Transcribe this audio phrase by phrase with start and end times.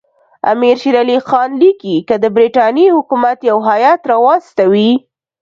[0.51, 4.91] امیر شېر علي خان لیکي که د برټانیې حکومت یو هیات راواستوي.